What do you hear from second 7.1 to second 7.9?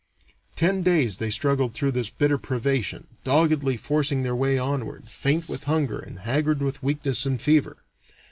and fever.